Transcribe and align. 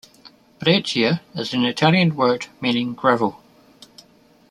Breccia 0.57 1.21
is 1.35 1.53
an 1.53 1.63
Italian 1.63 2.15
word 2.15 2.47
meaning 2.59 2.95
"gravel". 2.95 3.39